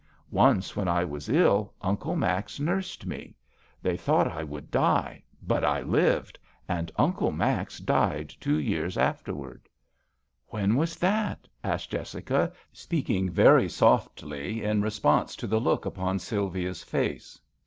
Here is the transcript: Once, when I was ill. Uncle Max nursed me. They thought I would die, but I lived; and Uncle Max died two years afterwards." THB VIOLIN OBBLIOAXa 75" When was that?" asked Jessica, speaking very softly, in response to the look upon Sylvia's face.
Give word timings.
Once, 0.31 0.75
when 0.75 0.87
I 0.87 1.05
was 1.05 1.29
ill. 1.29 1.75
Uncle 1.79 2.15
Max 2.15 2.59
nursed 2.59 3.05
me. 3.05 3.35
They 3.83 3.95
thought 3.95 4.27
I 4.27 4.43
would 4.43 4.71
die, 4.71 5.21
but 5.43 5.63
I 5.63 5.83
lived; 5.83 6.39
and 6.67 6.91
Uncle 6.95 7.31
Max 7.31 7.77
died 7.77 8.33
two 8.39 8.55
years 8.57 8.97
afterwards." 8.97 9.65
THB 9.65 9.67
VIOLIN 9.67 9.75
OBBLIOAXa 9.77 10.49
75" 10.49 10.69
When 10.75 10.75
was 10.79 10.95
that?" 10.95 11.47
asked 11.73 11.91
Jessica, 11.91 12.51
speaking 12.73 13.29
very 13.29 13.69
softly, 13.69 14.63
in 14.63 14.81
response 14.81 15.35
to 15.35 15.45
the 15.45 15.61
look 15.61 15.85
upon 15.85 16.17
Sylvia's 16.17 16.81
face. 16.81 17.39